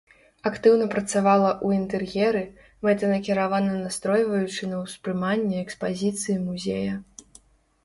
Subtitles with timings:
[0.49, 2.41] Актыўна працавала ў інтэр'еры,
[2.87, 6.93] мэтанакіравана настройваючы на ўспрыманне экспазіцыі музея.